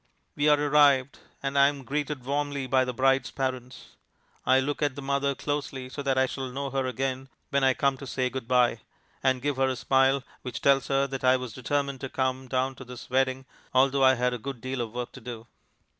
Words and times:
We 0.35 0.49
are 0.49 0.59
arrived, 0.59 1.19
and 1.43 1.59
I 1.59 1.67
am 1.67 1.83
greeted 1.83 2.25
warmly 2.25 2.65
by 2.65 2.85
the 2.85 2.91
bride's 2.91 3.29
parents. 3.29 3.89
I 4.47 4.59
look 4.59 4.81
at 4.81 4.95
the 4.95 5.01
mother 5.03 5.35
closely 5.35 5.89
so 5.89 6.01
that 6.01 6.17
I 6.17 6.25
shall 6.25 6.49
know 6.49 6.71
her 6.71 6.87
again 6.87 7.29
when 7.51 7.63
I 7.63 7.75
come 7.75 7.97
to 7.97 8.07
say 8.07 8.27
good 8.27 8.47
bye, 8.47 8.79
and 9.21 9.43
give 9.43 9.57
her 9.57 9.67
a 9.69 9.75
smile 9.75 10.23
which 10.41 10.59
tells 10.61 10.87
her 10.87 11.05
that 11.05 11.23
I 11.23 11.37
was 11.37 11.53
determined 11.53 12.01
to 12.01 12.09
come 12.09 12.47
down 12.47 12.73
to 12.77 12.83
this 12.83 13.11
wedding 13.11 13.45
although 13.75 14.03
I 14.03 14.15
had 14.15 14.33
a 14.33 14.39
good 14.39 14.59
deal 14.59 14.81
of 14.81 14.95
work 14.95 15.11
to 15.11 15.21
do. 15.21 15.45